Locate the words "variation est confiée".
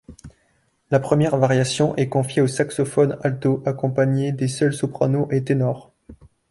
1.37-2.41